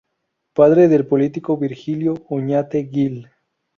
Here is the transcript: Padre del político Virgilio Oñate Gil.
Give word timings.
Padre 0.55 0.87
del 0.87 1.05
político 1.05 1.57
Virgilio 1.57 2.15
Oñate 2.29 2.89
Gil. 2.91 3.29